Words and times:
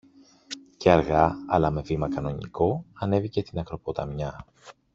και 0.77 0.91
αργά, 0.91 1.35
αλλά 1.47 1.71
με 1.71 1.81
βήμα 1.81 2.09
κανονικό, 2.09 2.85
ανέβηκε 2.93 3.43
την 3.43 3.59
ακροποταμιά 3.59 4.45